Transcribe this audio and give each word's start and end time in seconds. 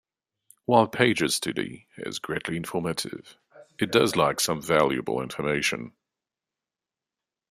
While 0.65 0.87
Pager's 0.89 1.35
study 1.35 1.85
is 1.95 2.17
greatly 2.17 2.57
informative, 2.57 3.37
it 3.79 3.91
does 3.91 4.15
lack 4.15 4.39
some 4.39 4.59
valuable 4.59 5.21
information. 5.21 5.93